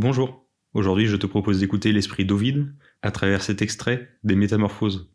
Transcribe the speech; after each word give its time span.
Bonjour, 0.00 0.46
aujourd'hui 0.74 1.08
je 1.08 1.16
te 1.16 1.26
propose 1.26 1.58
d'écouter 1.58 1.90
l'esprit 1.90 2.24
d'Ovide 2.24 2.72
à 3.02 3.10
travers 3.10 3.42
cet 3.42 3.62
extrait 3.62 4.08
des 4.22 4.36
Métamorphoses. 4.36 5.12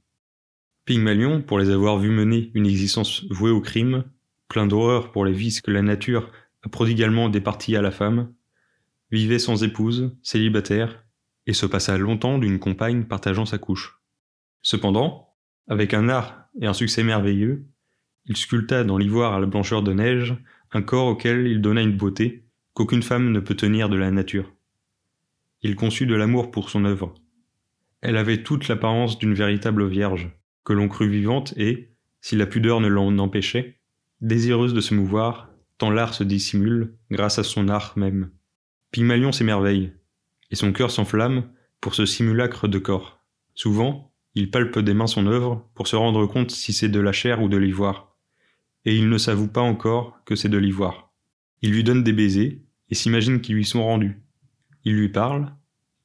Pygmalion, 0.84 1.42
pour 1.42 1.58
les 1.58 1.70
avoir 1.70 2.00
vus 2.00 2.10
mener 2.10 2.52
une 2.54 2.66
existence 2.66 3.24
vouée 3.30 3.50
au 3.50 3.62
crime, 3.62 4.04
plein 4.50 4.68
d'horreur 4.68 5.14
pour 5.14 5.24
les 5.24 5.32
vices 5.32 5.62
que 5.62 5.72
la 5.72 5.82
nature 5.82 6.30
a 6.64 6.68
prodigalement 6.68 7.30
départis 7.30 7.78
à 7.78 7.82
la 7.82 7.92
femme, 7.92 8.34
vivait 9.10 9.40
sans 9.40 9.64
épouse, 9.64 10.18
célibataire, 10.22 11.06
et 11.48 11.54
se 11.54 11.66
passa 11.66 11.98
longtemps 11.98 12.38
d'une 12.38 12.60
compagne 12.60 13.06
partageant 13.06 13.46
sa 13.46 13.60
couche. 13.60 14.02
Cependant, 14.64 15.34
avec 15.70 15.94
un 15.94 16.10
art 16.10 16.50
et 16.60 16.66
un 16.66 16.74
succès 16.74 17.04
merveilleux, 17.04 17.70
il 18.26 18.36
sculpta 18.36 18.84
dans 18.84 18.98
l'ivoire 18.98 19.32
à 19.32 19.40
la 19.40 19.46
blancheur 19.46 19.82
de 19.82 19.94
neige 19.94 20.36
un 20.74 20.82
corps 20.82 21.08
auquel 21.08 21.48
il 21.48 21.62
donna 21.62 21.82
une 21.82 21.96
beauté 21.96 22.50
qu'aucune 22.74 23.02
femme 23.02 23.32
ne 23.32 23.40
peut 23.40 23.56
tenir 23.56 23.88
de 23.88 23.96
la 23.96 24.12
nature. 24.12 24.52
Il 25.64 25.76
conçut 25.76 26.06
de 26.06 26.16
l'amour 26.16 26.52
pour 26.52 26.70
son 26.70 26.86
œuvre. 26.86 27.16
Elle 28.02 28.18
avait 28.18 28.44
toute 28.44 28.68
l'apparence 28.68 29.18
d'une 29.18 29.34
véritable 29.34 29.88
vierge, 29.88 30.30
que 30.64 30.74
l'on 30.74 30.88
crut 30.88 31.10
vivante 31.10 31.54
et, 31.58 31.90
si 32.22 32.36
la 32.36 32.46
pudeur 32.46 32.80
ne 32.80 32.88
l'en 32.88 33.18
empêchait, 33.18 33.80
désireuse 34.22 34.74
de 34.74 34.82
se 34.82 34.94
mouvoir, 34.94 35.50
tant 35.78 35.90
l'art 35.90 36.14
se 36.14 36.24
dissimule 36.24 36.96
grâce 37.10 37.40
à 37.40 37.44
son 37.44 37.70
art 37.70 37.94
même. 37.96 38.30
Pygmalion 38.92 39.32
s'émerveille, 39.32 39.94
et 40.52 40.56
son 40.56 40.72
cœur 40.72 40.92
s'enflamme 40.92 41.50
pour 41.82 41.96
ce 41.96 42.06
simulacre 42.06 42.68
de 42.68 42.78
corps. 42.78 43.20
Souvent, 43.56 44.14
il 44.36 44.52
palpe 44.52 44.80
des 44.80 44.94
mains 44.94 45.08
son 45.08 45.26
œuvre 45.26 45.68
pour 45.74 45.88
se 45.88 45.96
rendre 45.96 46.26
compte 46.28 46.52
si 46.52 46.74
c'est 46.74 46.90
de 46.90 47.00
la 47.00 47.12
chair 47.12 47.42
ou 47.42 47.50
de 47.50 47.58
l'ivoire 47.58 48.14
et 48.86 48.96
il 48.96 49.10
ne 49.10 49.18
s'avoue 49.18 49.48
pas 49.48 49.62
encore 49.62 50.20
que 50.26 50.36
c'est 50.36 50.50
de 50.50 50.58
l'ivoire. 50.58 51.12
Il 51.62 51.72
lui 51.72 51.84
donne 51.84 52.04
des 52.04 52.14
baisers 52.14 52.62
et 52.90 52.96
s'imagine 52.96 53.42
qu'ils 53.42 53.56
lui 53.56 53.66
sont 53.66 53.84
rendus. 53.84 54.22
Il 54.86 54.96
lui 54.96 55.10
parle, 55.10 55.54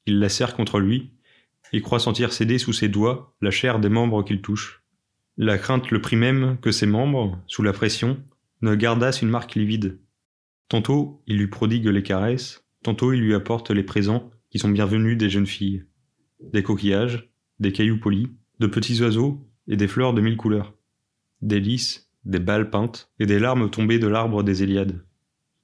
il 0.05 0.19
la 0.19 0.29
serre 0.29 0.55
contre 0.55 0.79
lui, 0.79 1.11
et 1.73 1.81
croit 1.81 1.99
sentir 1.99 2.33
céder 2.33 2.57
sous 2.57 2.73
ses 2.73 2.87
doigts 2.87 3.35
la 3.41 3.51
chair 3.51 3.79
des 3.79 3.89
membres 3.89 4.23
qu'il 4.23 4.41
touche. 4.41 4.83
La 5.37 5.57
crainte 5.57 5.91
le 5.91 6.01
prit 6.01 6.15
même 6.15 6.57
que 6.61 6.71
ses 6.71 6.85
membres, 6.85 7.41
sous 7.47 7.63
la 7.63 7.73
pression, 7.73 8.21
ne 8.61 8.75
gardassent 8.75 9.21
une 9.21 9.29
marque 9.29 9.55
livide. 9.55 9.99
Tantôt 10.67 11.21
il 11.27 11.37
lui 11.37 11.47
prodigue 11.47 11.87
les 11.87 12.03
caresses, 12.03 12.65
tantôt 12.83 13.13
il 13.13 13.21
lui 13.21 13.33
apporte 13.33 13.71
les 13.71 13.83
présents 13.83 14.31
qui 14.49 14.59
sont 14.59 14.69
bienvenus 14.69 15.17
des 15.17 15.29
jeunes 15.29 15.45
filles. 15.45 15.85
Des 16.41 16.63
coquillages, 16.63 17.29
des 17.59 17.71
cailloux 17.71 17.99
polis, 17.99 18.27
de 18.59 18.67
petits 18.67 19.01
oiseaux 19.01 19.47
et 19.67 19.77
des 19.77 19.87
fleurs 19.87 20.13
de 20.13 20.21
mille 20.21 20.37
couleurs. 20.37 20.73
Des 21.41 21.59
lys, 21.59 22.09
des 22.25 22.39
balles 22.39 22.69
peintes 22.69 23.11
et 23.19 23.25
des 23.25 23.39
larmes 23.39 23.69
tombées 23.69 23.99
de 23.99 24.07
l'arbre 24.07 24.43
des 24.43 24.63
Éliades. 24.63 25.05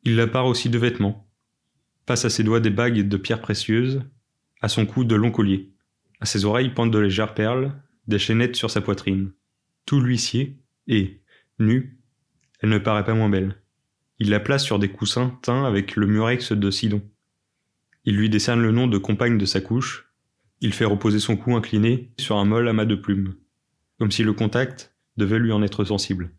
Il 0.04 0.16
la 0.16 0.28
part 0.28 0.46
aussi 0.46 0.70
de 0.70 0.78
vêtements, 0.78 1.25
passe 2.06 2.26
à 2.26 2.30
ses 2.30 2.44
doigts 2.44 2.60
des 2.60 2.70
bagues 2.70 3.08
de 3.08 3.18
pierres 3.18 3.42
précieuses, 3.42 4.02
à 4.62 4.68
son 4.68 4.86
cou 4.86 5.04
de 5.04 5.16
longs 5.16 5.32
colliers, 5.32 5.72
à 6.20 6.26
ses 6.26 6.46
oreilles 6.46 6.74
pendent 6.74 6.92
de 6.92 7.00
légères 7.00 7.34
perles, 7.34 7.74
des 8.08 8.20
chaînettes 8.20 8.56
sur 8.56 8.72
sa 8.72 8.82
poitrine. 8.82 9.32
Tout 9.86 10.00
l'huissier, 10.00 10.60
et, 10.88 11.22
nue, 11.60 12.00
elle 12.62 12.70
ne 12.70 12.78
paraît 12.78 13.04
pas 13.04 13.14
moins 13.14 13.30
belle. 13.30 13.62
Il 14.20 14.30
la 14.30 14.40
place 14.40 14.64
sur 14.64 14.80
des 14.80 14.90
coussins 14.90 15.38
teints 15.42 15.66
avec 15.66 15.96
le 15.96 16.08
murex 16.08 16.52
de 16.52 16.72
Sidon. 16.72 17.02
Il 18.06 18.16
lui 18.16 18.30
décerne 18.30 18.62
le 18.62 18.72
nom 18.72 18.88
de 18.88 18.98
compagne 18.98 19.38
de 19.38 19.46
sa 19.46 19.62
couche. 19.62 20.10
Il 20.62 20.74
fait 20.74 20.86
reposer 20.86 21.20
son 21.20 21.36
cou 21.36 21.56
incliné 21.56 22.14
sur 22.18 22.38
un 22.38 22.46
molle 22.46 22.70
amas 22.70 22.86
de 22.86 22.96
plumes, 22.96 23.36
comme 24.00 24.12
si 24.12 24.24
le 24.24 24.34
contact 24.34 24.96
devait 25.18 25.40
lui 25.40 25.52
en 25.52 25.64
être 25.64 25.84
sensible. 25.84 26.32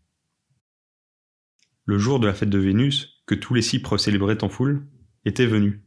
Le 1.85 1.97
jour 1.97 2.19
de 2.19 2.27
la 2.27 2.33
fête 2.33 2.49
de 2.49 2.57
Vénus, 2.57 3.21
que 3.25 3.35
tous 3.35 3.53
les 3.53 3.61
cypres 3.61 3.97
célébraient 3.97 4.43
en 4.43 4.49
foule, 4.49 4.85
était 5.27 5.45
venu. 5.45 5.81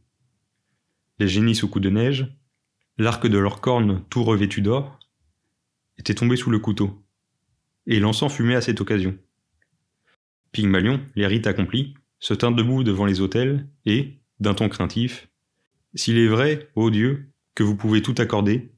Les 1.18 1.26
génies 1.26 1.54
sous 1.54 1.68
coup 1.68 1.80
de 1.80 1.90
neige, 1.90 2.36
l'arc 2.98 3.26
de 3.26 3.38
leurs 3.38 3.60
cornes 3.60 4.04
tout 4.10 4.22
revêtu 4.22 4.60
d'or, 4.60 4.98
était 5.98 6.14
tombé 6.14 6.36
sous 6.36 6.50
le 6.50 6.58
couteau, 6.58 7.02
et 7.86 8.00
l'encens 8.00 8.32
fumait 8.32 8.54
à 8.54 8.60
cette 8.60 8.80
occasion. 8.80 9.16
Pygmalion, 10.52 11.00
les 11.16 11.26
rites 11.26 11.46
accomplis, 11.46 11.94
se 12.18 12.34
tint 12.34 12.50
debout 12.50 12.84
devant 12.84 13.06
les 13.06 13.20
autels, 13.20 13.66
et, 13.86 14.18
d'un 14.40 14.54
ton 14.54 14.68
craintif, 14.68 15.28
S'il 15.94 16.18
est 16.18 16.28
vrai, 16.28 16.70
ô 16.76 16.90
Dieu, 16.90 17.32
que 17.54 17.64
vous 17.64 17.76
pouvez 17.76 18.02
tout 18.02 18.14
accorder, 18.18 18.72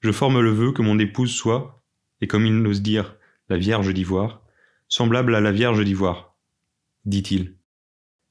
je 0.00 0.12
forme 0.12 0.40
le 0.40 0.50
vœu 0.50 0.72
que 0.72 0.82
mon 0.82 0.98
épouse 0.98 1.32
soit, 1.32 1.82
et 2.20 2.26
comme 2.26 2.44
il 2.44 2.60
n'ose 2.60 2.82
dire, 2.82 3.16
la 3.48 3.56
Vierge 3.56 3.94
d'Ivoire, 3.94 4.42
semblable 4.88 5.34
à 5.34 5.40
la 5.40 5.52
Vierge 5.52 5.82
d'Ivoire, 5.84 6.36
dit-il. 7.04 7.56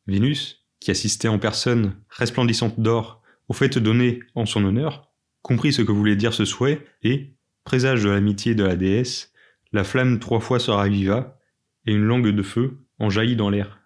Vénus, 0.06 0.63
qui 0.84 0.92
assistait 0.92 1.30
en 1.30 1.40
personne, 1.40 1.96
resplendissante 2.10 2.78
d'or, 2.78 3.22
aux 3.48 3.54
fêtes 3.54 3.78
données 3.78 4.20
en 4.36 4.46
son 4.46 4.66
honneur, 4.66 5.10
comprit 5.42 5.72
ce 5.72 5.82
que 5.82 5.94
voulait 5.94 6.18
dire 6.18 6.34
ce 6.34 6.44
souhait, 6.44 6.86
et, 7.04 7.38
présage 7.64 8.04
de 8.04 8.10
l'amitié 8.10 8.54
de 8.54 8.66
la 8.66 8.76
déesse, 8.76 9.32
la 9.72 9.86
flamme 9.86 10.20
trois 10.20 10.42
fois 10.42 10.60
se 10.60 10.72
raviva, 10.72 11.40
et 11.86 11.94
une 11.94 12.04
langue 12.04 12.28
de 12.28 12.44
feu 12.44 12.86
en 13.00 13.10
jaillit 13.10 13.38
dans 13.38 13.50
l'air. 13.50 13.80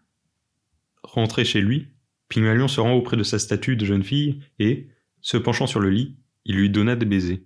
Rentré 1.03 1.46
chez 1.46 1.62
lui, 1.62 1.90
Pygmalion 2.30 2.68
se 2.68 2.80
rend 2.80 2.94
auprès 2.94 3.16
de 3.16 3.22
sa 3.22 3.38
statue 3.38 3.75
de 3.75 3.86
jeune 3.86 4.03
fille, 4.03 4.41
et, 4.57 4.90
se 5.22 5.38
penchant 5.38 5.68
sur 5.68 5.80
le 5.80 5.91
lit, 5.91 6.18
il 6.46 6.56
lui 6.56 6.72
donna 6.72 6.96
des 6.96 7.06
baisers. 7.06 7.44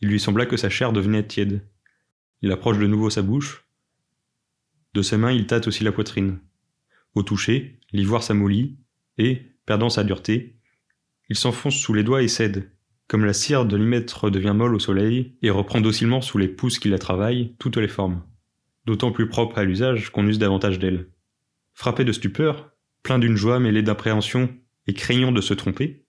Il 0.00 0.08
lui 0.08 0.18
sembla 0.18 0.44
que 0.44 0.56
sa 0.56 0.70
chair 0.70 0.92
devenait 0.92 1.24
tiède. 1.24 1.64
Il 2.42 2.50
approche 2.50 2.78
de 2.78 2.86
nouveau 2.88 3.10
sa 3.10 3.22
bouche, 3.22 3.64
de 4.92 5.02
ses 5.02 5.18
mains, 5.18 5.30
il 5.30 5.46
tâte 5.46 5.68
aussi 5.68 5.84
la 5.84 5.92
poitrine. 5.92 6.40
Au 7.16 7.22
toucher, 7.22 7.80
l'ivoire 7.92 8.22
s'amollit, 8.22 8.76
et, 9.16 9.40
perdant 9.64 9.88
sa 9.88 10.04
dureté, 10.04 10.58
il 11.30 11.36
s'enfonce 11.36 11.74
sous 11.74 11.94
les 11.94 12.04
doigts 12.04 12.22
et 12.22 12.28
cède, 12.28 12.70
comme 13.08 13.24
la 13.24 13.32
cire 13.32 13.64
de 13.64 13.74
l'imètre 13.74 14.28
devient 14.28 14.52
molle 14.54 14.74
au 14.74 14.78
soleil 14.78 15.34
et 15.40 15.48
reprend 15.48 15.80
docilement 15.80 16.20
sous 16.20 16.36
les 16.36 16.46
pouces 16.46 16.78
qui 16.78 16.90
la 16.90 16.98
travaillent 16.98 17.54
toutes 17.58 17.78
les 17.78 17.88
formes, 17.88 18.22
d'autant 18.84 19.12
plus 19.12 19.30
propre 19.30 19.56
à 19.56 19.64
l'usage 19.64 20.10
qu'on 20.10 20.26
use 20.26 20.38
davantage 20.38 20.78
d'elle. 20.78 21.08
Frappé 21.72 22.04
de 22.04 22.12
stupeur, 22.12 22.70
plein 23.02 23.18
d'une 23.18 23.36
joie 23.36 23.60
mêlée 23.60 23.82
d'appréhension 23.82 24.54
et 24.86 24.92
craignant 24.92 25.32
de 25.32 25.40
se 25.40 25.54
tromper, 25.54 26.04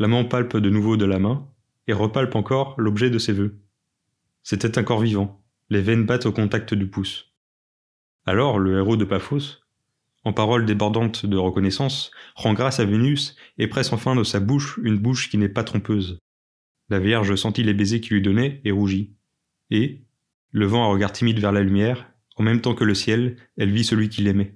l'amant 0.00 0.24
palpe 0.24 0.56
de 0.56 0.70
nouveau 0.70 0.96
de 0.96 1.04
la 1.04 1.20
main 1.20 1.48
et 1.86 1.92
repalpe 1.92 2.34
encore 2.34 2.74
l'objet 2.78 3.10
de 3.10 3.18
ses 3.18 3.32
vœux. 3.32 3.60
C'était 4.42 4.76
un 4.76 4.82
corps 4.82 5.02
vivant, 5.02 5.40
les 5.70 5.82
veines 5.82 6.04
battent 6.04 6.26
au 6.26 6.32
contact 6.32 6.74
du 6.74 6.88
pouce. 6.88 7.32
Alors 8.26 8.58
le 8.58 8.76
héros 8.78 8.96
de 8.96 9.04
Paphos, 9.04 9.60
en 10.28 10.34
paroles 10.34 10.66
débordantes 10.66 11.24
de 11.24 11.38
reconnaissance, 11.38 12.10
rend 12.34 12.52
grâce 12.52 12.80
à 12.80 12.84
Vénus 12.84 13.34
et 13.56 13.66
presse 13.66 13.94
enfin 13.94 14.14
de 14.14 14.24
sa 14.24 14.40
bouche 14.40 14.78
une 14.82 14.98
bouche 14.98 15.30
qui 15.30 15.38
n'est 15.38 15.48
pas 15.48 15.64
trompeuse. 15.64 16.18
La 16.90 16.98
Vierge 16.98 17.34
sentit 17.34 17.62
les 17.62 17.72
baisers 17.72 18.02
qu'il 18.02 18.12
lui 18.12 18.22
donnait 18.22 18.60
et 18.64 18.70
rougit. 18.70 19.14
Et, 19.70 20.02
levant 20.52 20.84
un 20.84 20.92
regard 20.92 21.12
timide 21.12 21.40
vers 21.40 21.52
la 21.52 21.62
lumière, 21.62 22.10
en 22.36 22.42
même 22.42 22.60
temps 22.60 22.74
que 22.74 22.84
le 22.84 22.94
ciel, 22.94 23.36
elle 23.56 23.72
vit 23.72 23.84
celui 23.84 24.10
qu'il 24.10 24.28
aimait. 24.28 24.54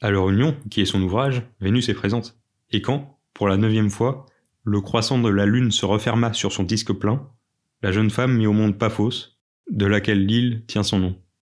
À 0.00 0.12
leur 0.12 0.30
union, 0.30 0.56
qui 0.70 0.80
est 0.80 0.86
son 0.86 1.02
ouvrage, 1.02 1.42
Vénus 1.60 1.88
est 1.88 1.94
présente. 1.94 2.38
Et 2.70 2.80
quand, 2.80 3.18
pour 3.34 3.48
la 3.48 3.56
neuvième 3.56 3.90
fois, 3.90 4.26
le 4.62 4.80
croissant 4.80 5.18
de 5.18 5.28
la 5.28 5.46
lune 5.46 5.72
se 5.72 5.84
referma 5.84 6.32
sur 6.32 6.52
son 6.52 6.62
disque 6.62 6.92
plein, 6.92 7.28
la 7.82 7.90
jeune 7.90 8.10
femme 8.10 8.36
mit 8.36 8.46
au 8.46 8.52
monde 8.52 8.78
Paphos, 8.78 9.36
de 9.68 9.86
laquelle 9.86 10.24
l'île 10.24 10.64
tient 10.66 10.84
son 10.84 11.00
nom. 11.00 11.22